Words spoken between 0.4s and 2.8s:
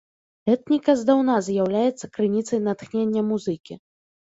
Этніка здаўна з'яўляецца крыніцай